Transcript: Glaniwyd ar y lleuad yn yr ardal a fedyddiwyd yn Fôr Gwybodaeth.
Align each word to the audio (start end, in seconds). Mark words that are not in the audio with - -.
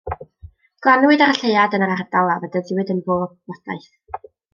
Glaniwyd 0.85 1.23
ar 1.25 1.33
y 1.35 1.43
lleuad 1.43 1.77
yn 1.79 1.85
yr 1.87 1.93
ardal 1.97 2.31
a 2.37 2.37
fedyddiwyd 2.45 2.93
yn 2.95 3.03
Fôr 3.11 3.21
Gwybodaeth. 3.29 4.25